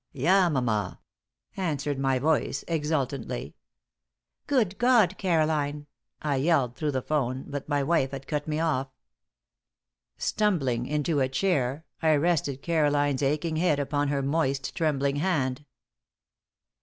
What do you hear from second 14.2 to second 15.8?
moist, trembling hand.